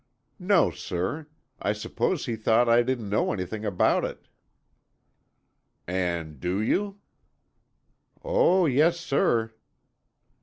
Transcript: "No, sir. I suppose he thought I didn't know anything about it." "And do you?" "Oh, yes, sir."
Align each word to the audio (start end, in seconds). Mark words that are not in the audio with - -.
"No, 0.39 0.71
sir. 0.71 1.27
I 1.61 1.73
suppose 1.73 2.25
he 2.25 2.35
thought 2.35 2.67
I 2.67 2.81
didn't 2.81 3.07
know 3.07 3.31
anything 3.31 3.63
about 3.63 4.03
it." 4.03 4.27
"And 5.85 6.39
do 6.39 6.59
you?" 6.59 6.99
"Oh, 8.23 8.65
yes, 8.65 8.99
sir." 8.99 9.53